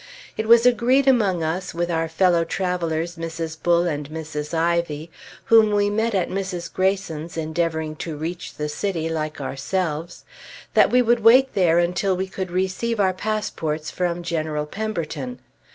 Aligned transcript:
It 0.35 0.47
was 0.47 0.65
agreed 0.65 1.07
among 1.07 1.43
us, 1.43 1.75
with 1.75 1.91
our 1.91 2.07
fellow 2.07 2.43
travelers, 2.43 3.17
Mrs. 3.17 3.55
Bull 3.61 3.85
and 3.85 4.09
Mrs. 4.09 4.51
Ivy, 4.51 5.11
whom 5.45 5.73
we 5.75 5.91
met 5.91 6.15
at 6.15 6.27
Mrs. 6.27 6.73
Greyson's, 6.73 7.37
endeavoring 7.37 7.95
to 7.97 8.17
reach 8.17 8.55
the 8.55 8.67
city 8.67 9.09
like 9.09 9.39
ourselves, 9.39 10.25
that 10.73 10.89
we 10.89 11.03
would 11.03 11.19
wait 11.19 11.53
there 11.53 11.77
until 11.77 12.17
we 12.17 12.25
could 12.25 12.49
receive 12.49 12.99
our 12.99 13.13
passports 13.13 13.91
from 13.91 14.23
General 14.23 14.65
Pemberton. 14.65 15.37